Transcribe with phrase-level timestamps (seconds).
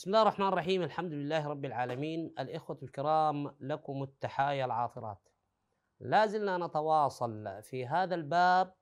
[0.00, 0.82] بسم الله الرحمن الرحيم.
[0.82, 2.34] الحمد لله رب العالمين.
[2.38, 5.28] الإخوة الكرام لكم التحايا العاطرات.
[6.00, 8.74] لا زلنا نتواصل في هذا الباب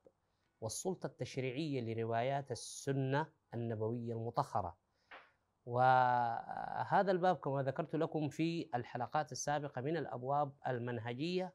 [0.61, 4.77] والسلطة التشريعية لروايات السنة النبوية المطهرة.
[5.67, 11.55] وهذا الباب كما ذكرت لكم في الحلقات السابقة من الأبواب المنهجية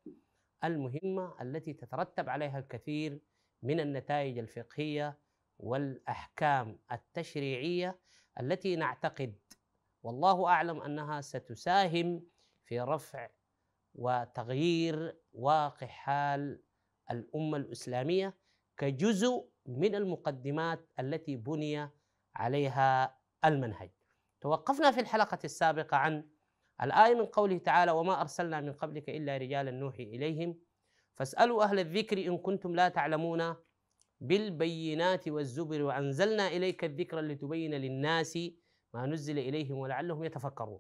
[0.64, 3.22] المهمة التي تترتب عليها الكثير
[3.62, 5.20] من النتائج الفقهية
[5.60, 8.00] والأحكام التشريعية
[8.40, 9.36] التي نعتقد
[10.04, 12.24] والله أعلم أنها ستساهم
[12.66, 13.30] في رفع
[13.96, 16.62] وتغيير واقع حال
[17.12, 18.38] الأمة الإسلامية
[18.78, 21.90] كجزء من المقدمات التي بني
[22.36, 23.90] عليها المنهج.
[24.42, 26.30] توقفنا في الحلقة السابقة عن
[26.82, 30.60] الآية من قوله تعالى: وما أرسلنا من قبلك إلا رجالا نوحي إليهم
[31.16, 33.56] فاسألوا أهل الذكر إن كنتم لا تعلمون
[34.20, 38.38] بالبينات والزبر وأنزلنا إليك الذكر لتبين للناس
[38.94, 40.80] ما نزل إليهم ولعلهم يتفكرون.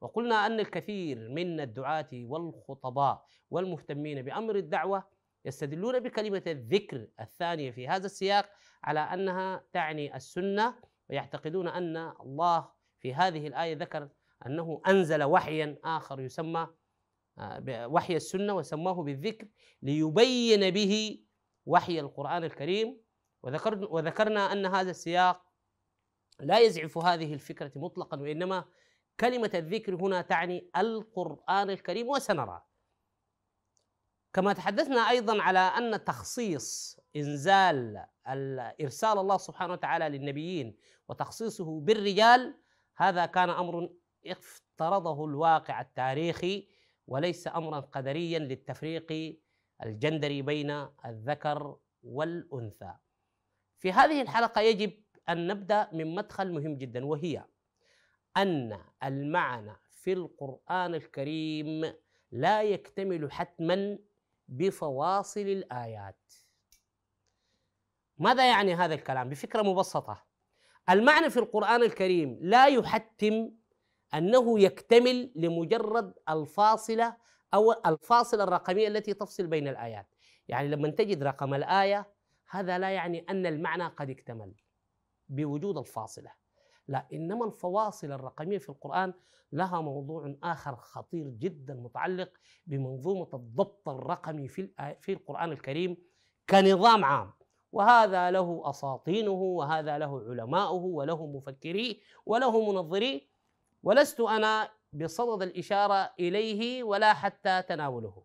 [0.00, 5.04] وقلنا أن الكثير من الدعاة والخطباء والمهتمين بأمر الدعوة
[5.44, 8.48] يستدلون بكلمة الذكر الثانية في هذا السياق
[8.84, 10.74] على أنها تعني السنة
[11.10, 12.68] ويعتقدون أن الله
[12.98, 14.08] في هذه الآية ذكر
[14.46, 16.66] أنه أنزل وحيا آخر يسمى
[17.68, 19.46] وحي السنة وسماه بالذكر
[19.82, 21.24] ليبين به
[21.66, 23.00] وحي القرآن الكريم
[23.42, 25.51] وذكر وذكرنا أن هذا السياق
[26.40, 28.64] لا يزعف هذه الفكرة مطلقا وإنما
[29.20, 32.62] كلمة الذكر هنا تعني القرآن الكريم وسنرى.
[34.32, 38.06] كما تحدثنا أيضا على أن تخصيص إنزال
[38.80, 40.76] إرسال الله سبحانه وتعالى للنبيين
[41.08, 42.58] وتخصيصه بالرجال
[42.96, 43.90] هذا كان أمر
[44.26, 46.68] افترضه الواقع التاريخي
[47.06, 49.38] وليس أمرا قدريا للتفريق
[49.82, 50.70] الجندري بين
[51.06, 52.94] الذكر والأنثى.
[53.78, 57.44] في هذه الحلقة يجب أن نبدأ من مدخل مهم جدا وهي
[58.36, 61.92] أن المعنى في القرآن الكريم
[62.32, 63.98] لا يكتمل حتما
[64.48, 66.32] بفواصل الآيات.
[68.18, 70.24] ماذا يعني هذا الكلام؟ بفكرة مبسطة.
[70.90, 73.50] المعنى في القرآن الكريم لا يحتم
[74.14, 77.16] أنه يكتمل لمجرد الفاصلة
[77.54, 80.06] أو الفاصلة الرقمية التي تفصل بين الآيات.
[80.48, 82.06] يعني لما تجد رقم الآية
[82.50, 84.54] هذا لا يعني أن المعنى قد اكتمل.
[85.28, 86.30] بوجود الفاصلة.
[86.88, 89.14] لا إنما الفواصل الرقمية في القرآن
[89.52, 92.30] لها موضوع آخر خطير جدا متعلق
[92.66, 94.68] بمنظومة الضبط الرقمي في
[95.00, 95.96] في القرآن الكريم
[96.50, 97.32] كنظام عام.
[97.72, 101.96] وهذا له أساطينه وهذا له علماؤه وله مفكريه
[102.26, 103.20] وله منظريه
[103.82, 108.22] ولست أنا بصدد الإشارة إليه ولا حتى تناوله.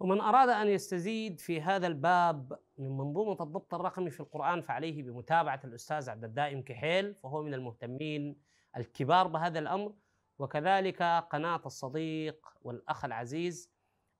[0.00, 5.60] ومن أراد أن يستزيد في هذا الباب من منظومة الضبط الرقمي في القرآن فعليه بمتابعة
[5.64, 8.40] الأستاذ عبد الدائم كحيل فهو من المهتمين
[8.76, 9.94] الكبار بهذا الأمر.
[10.38, 13.70] وكذلك قناة الصديق والأخ العزيز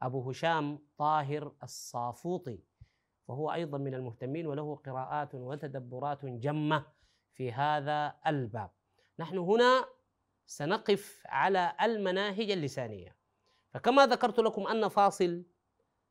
[0.02, 2.58] أبو هشام طاهر الصافوطي
[3.28, 6.86] فهو أيضا من المهتمين وله قراءات وتدبرات جمة
[7.32, 8.70] في هذا الباب.
[9.18, 9.84] نحن هنا
[10.46, 13.16] سنقف على المناهج اللسانية.
[13.70, 15.44] فكما ذكرت لكم أن فاصل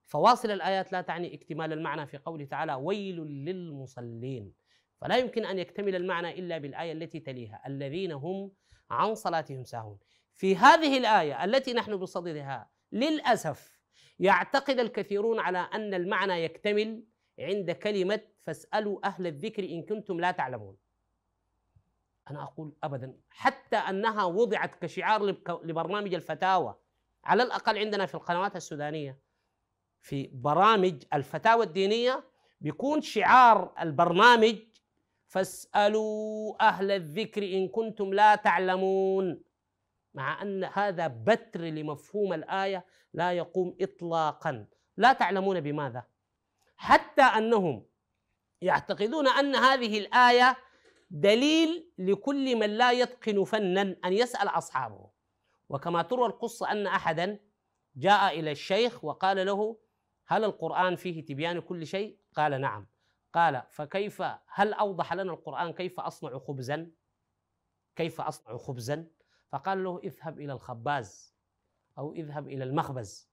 [0.10, 4.54] فواصل الآيات لا تعني اكتمال المعنى في قوله تعالى ويل للمصلين.
[5.02, 7.62] فلا يمكن أن يكتمل المعنى إلا بالآية التي تليها.
[7.68, 8.52] الذين هم
[8.90, 9.98] عن صلاتهم ساهون.
[10.34, 13.80] في هذه الآية التي نحن بصددها للأسف
[14.20, 17.04] يعتقد الكثيرون على أن المعنى يكتمل
[17.40, 20.78] عند كلمة فاسألوا أهل الذكر إن كنتم لا تعلمون.
[22.30, 23.14] أنا أقول أبدا.
[23.30, 25.24] حتى أنها وضعت كشعار
[25.64, 26.76] لبرنامج الفتاوى
[27.24, 29.29] على الأقل عندنا في القنوات السودانية
[30.02, 32.24] في برامج الفتاوى الدينية
[32.62, 34.56] بيكون شعار البرنامج
[35.28, 39.42] فاسألوا أهل الذكر إن كنتم لا تعلمون
[40.14, 44.66] مع أن هذا بتر لمفهوم الآية لا يقوم اطلاقا.
[44.98, 46.04] لا تعلمون بماذا؟
[46.78, 47.86] حتى أنهم
[48.62, 50.58] يعتقدون أن هذه الآية
[51.12, 55.10] دليل لكل من لا يتقن فنا أن يسأل أصحابه.
[55.70, 57.40] وكما تروى القصة أن احدا
[57.96, 59.78] جاء إلى الشيخ وقال له
[60.30, 62.88] هل القرآن فيه تبيان كل شيء؟ قال نعم
[63.34, 64.24] قال فكيف
[64.54, 66.92] هل أوضح لنا القرآن كيف أصنع خبزا؟
[67.96, 69.08] كيف أصنع خبزا؟
[69.50, 71.36] فقال له اذهب إلى الخباز
[71.98, 73.30] أو اذهب إلى المخبز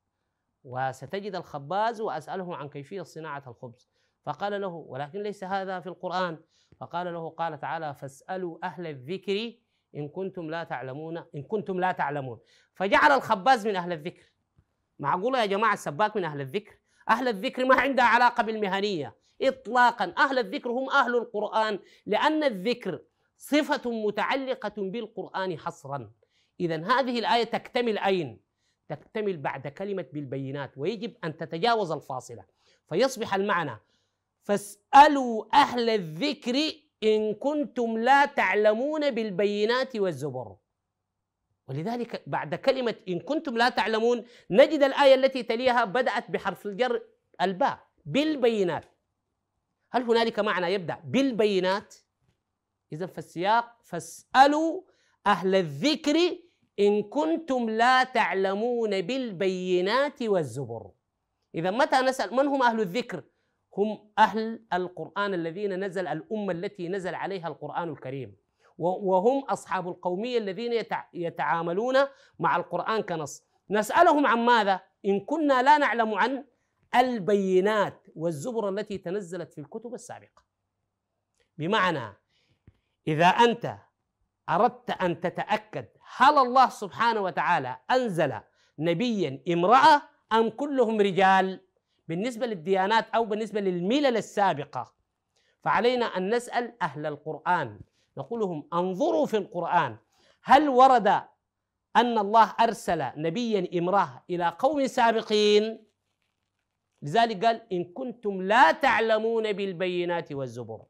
[0.65, 3.91] وستجد الخباز وأسأله عن كيفية صناعة الخبز
[4.23, 6.39] فقال له ولكن ليس هذا في القرآن
[6.77, 9.53] فقال له قال تعالى فاسألوا أهل الذكر
[9.97, 12.39] إن كنتم لا تعلمون إن كنتم لا تعلمون
[12.75, 14.33] فجعل الخباز من أهل الذكر
[14.99, 19.17] معقولة يا جماعة السباك من أهل الذكر أهل الذكر ما عندها علاقة بالمهنية.
[19.43, 23.01] إطلاقا أهل الذكر هم أهل القرآن لأن الذكر
[23.39, 26.11] صفة متعلقة بالقرآن حصرا.
[26.61, 28.41] إذا هذه الآية تكتمل أين؟
[28.89, 32.45] تكتمل بعد كلمة بالبينات ويجب أن تتجاوز الفاصلة.
[32.89, 33.81] فيصبح المعنى
[34.43, 40.57] فاسألوا أهل الذكر إن كنتم لا تعلمون بالبينات والزبر.
[41.69, 47.03] ولذلك بعد كلمة إن كنتم لا تعلمون نجد الآية التي تليها بدأت بحرف الجر
[47.41, 48.85] الباء بالبينات.
[49.91, 51.95] هل هنالك معنى يبدأ بالبينات؟
[52.93, 54.83] إذا فالسياق فاسألوا
[55.27, 56.17] أهل الذكر
[56.81, 60.91] إن كنتم لا تعلمون بالبينات والزبر.
[61.55, 63.25] إذا متى نسأل؟ من هم أهل الذكر؟
[63.77, 68.37] هم أهل القرآن الذين نزل الأمة التي نزل عليها القرآن الكريم.
[68.79, 70.85] وهم أصحاب القومية الذين
[71.15, 71.97] يتعاملون
[72.39, 76.45] مع القرآن كنص نسألهم عن ماذا؟ إن كنا لا نعلم عن
[76.95, 80.43] البينات والزبر التي تنزلت في الكتب السابقة
[81.59, 82.13] بمعنى
[83.09, 83.77] إذا أنت
[84.49, 85.87] أردت أن تتأكد
[86.17, 88.41] هل الله سبحانه وتعالى أنزل
[88.79, 90.03] نبيا امرأة
[90.33, 91.61] أم كلهم رجال
[92.09, 94.93] بالنسبة للديانات أو بالنسبة للملل السابقة
[95.63, 97.81] فعلينا أن نسأل أهل القرآن
[98.17, 99.97] نقول لهم انظروا في القرآن
[100.43, 101.09] هل ورد
[101.97, 105.87] أن الله أرسل نبيا امرأة إلى قوم سابقين؟
[107.03, 110.83] لذلك قال إن كنتم لا تعلمون بالبينات والزبر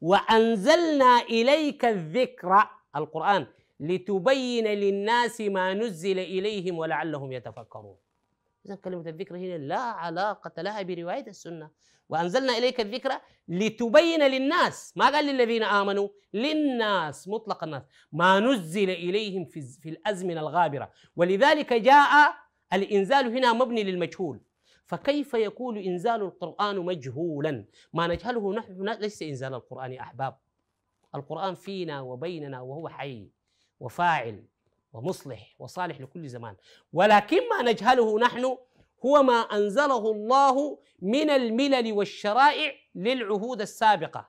[0.00, 3.46] وأنزلنا إليك الذكر القرآن
[3.80, 7.96] لتبين للناس ما نزل إليهم ولعلهم يتفكرون.
[8.66, 11.70] إذا كلمة الذكر هنا لا علاقة لها برواية السنة.
[12.08, 17.82] وأنزلنا إليك الذكر لتبين للناس ما قال للذين آمنوا؟ للناس مطلق الناس.
[18.12, 20.92] ما نزل إليهم في, في الأزمنة الغابرة.
[21.16, 22.34] ولذلك جاء
[22.72, 24.40] الإنزال هنا مبني للمجهول.
[24.84, 30.38] فكيف يكون إنزال القرآن مجهولا؟ ما نجهله نحن ليس إنزال القرآن أحباب.
[31.14, 33.30] القرآن فينا وبيننا وهو حي
[33.80, 34.44] وفاعل.
[34.92, 36.56] ومصلح وصالح لكل زمان.
[36.92, 38.56] ولكن ما نجهله نحن
[39.04, 44.28] هو ما أنزله الله من الملل والشرائع للعهود السابقة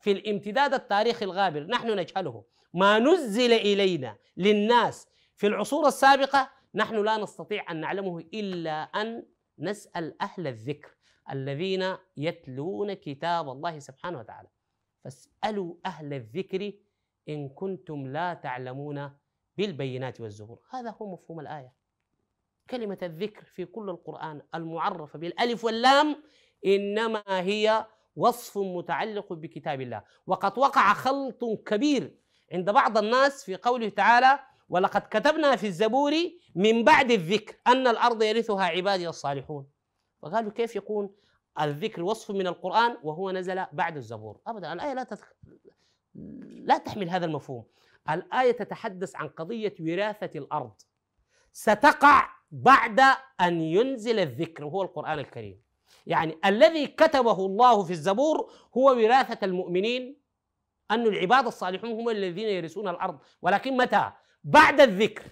[0.00, 1.66] في الامتداد التاريخي الغابر.
[1.66, 2.44] نحن نجهله.
[2.74, 9.26] ما نزل إلينا للناس في العصور السابقة نحن لا نستطيع أن نعلمه إلا أن
[9.58, 10.94] نسأل أهل الذكر
[11.30, 14.48] الذين يتلون كتاب الله سبحانه وتعالى.
[15.04, 16.72] فاسألوا أهل الذكر
[17.28, 19.10] إن كنتم لا تعلمون
[19.56, 20.58] بالبينات والزبور.
[20.70, 21.72] هذا هو مفهوم الآية.
[22.70, 26.22] كلمة الذكر في كل القرآن المعرفة بالألف واللام
[26.66, 30.02] إنما هي وصف متعلق بكتاب الله.
[30.26, 32.16] وقد وقع خلط كبير
[32.52, 36.12] عند بعض الناس في قوله تعالى ولقد كتبنا في الزبور
[36.54, 39.66] من بعد الذكر أن الأرض يرثها عبادي الصالحون.
[40.22, 41.14] فقالوا كيف يكون
[41.60, 45.32] الذكر وصف من القرآن وهو نزل بعد الزبور؟ أبدا الآية لا تتخ...
[46.44, 47.64] لا تحمل هذا المفهوم.
[48.10, 50.72] الآية تتحدث عن قضية وراثة الأرض.
[51.52, 53.00] ستقع بعد
[53.40, 55.62] أن ينزل الذكر وهو القرآن الكريم.
[56.06, 60.22] يعني الذي كتبه الله في الزبور هو وراثة المؤمنين
[60.90, 63.18] أن العباد الصالحون هم الذين يرثون الأرض.
[63.42, 64.12] ولكن متى؟
[64.44, 65.22] بعد الذكر.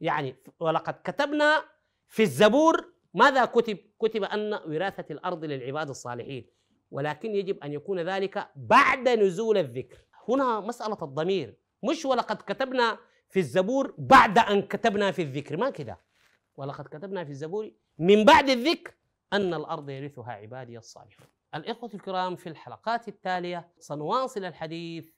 [0.00, 1.64] يعني ولقد كتبنا
[2.08, 6.50] في الزبور ماذا كتب؟ كتب أن وراثة الأرض للعباد الصالحين.
[6.90, 9.98] ولكن يجب أن يكون ذلك بعد نزول الذكر.
[10.28, 11.61] هنا مسألة الضمير.
[11.82, 12.98] مش ولقد كتبنا
[13.28, 15.56] في الزبور بعد أن كتبنا في الذكر.
[15.56, 15.98] ما كده.
[16.56, 18.94] ولقد كتبنا في الزبور من بعد الذكر
[19.32, 21.26] أن الأرض يرثها عبادي الصالحون.
[21.54, 25.10] الإخوة الكرام في الحلقات التالية سنواصل الحديث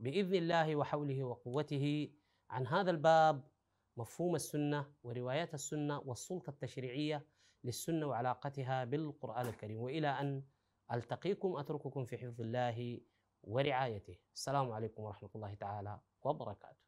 [0.00, 2.08] بإذن الله وحوله وقوته
[2.50, 3.48] عن هذا الباب
[3.96, 7.26] مفهوم السنة وروايات السنة والسلطة التشريعية
[7.64, 9.78] للسنة وعلاقتها بالقرآن الكريم.
[9.80, 10.42] وإلى أن
[10.92, 13.00] ألتقيكم أترككم في حفظ الله
[13.46, 14.18] ورعايته.
[14.34, 16.86] السلام عليكم ورحمة الله تعالى وبركاته.